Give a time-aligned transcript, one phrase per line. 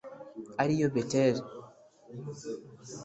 [0.61, 1.41] ari yo beteli